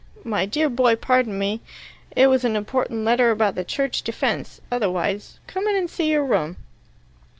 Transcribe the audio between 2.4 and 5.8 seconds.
an important letter about the Church Defence, otherwise. Come in